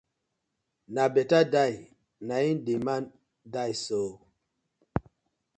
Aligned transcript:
Na 0.93 1.03
betta 1.13 1.39
die 1.53 1.85
na 2.27 2.35
im 2.49 2.57
di 2.65 2.75
man 2.85 3.03
die 3.53 3.73
so. 3.85 4.01